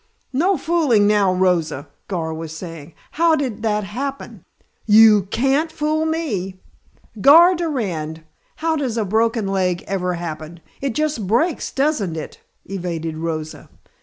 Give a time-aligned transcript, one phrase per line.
[0.33, 4.43] "No fooling now, Rosa," Gar was saying, "how did that happen?
[4.87, 6.59] You can't fool me"
[7.21, 8.23] "Gar Durand!
[8.55, 10.59] How does a broken leg ever happen?
[10.81, 13.69] It just breaks, doesn't it?" evaded Rosa.